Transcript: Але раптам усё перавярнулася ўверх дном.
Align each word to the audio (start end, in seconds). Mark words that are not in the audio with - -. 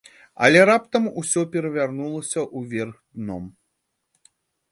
Але 0.45 0.61
раптам 0.69 1.03
усё 1.21 1.41
перавярнулася 1.55 2.41
ўверх 2.61 2.95
дном. 3.19 3.45